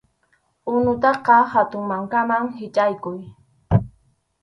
[0.73, 3.21] Unutaqa hatun mankaman hichʼaykuy.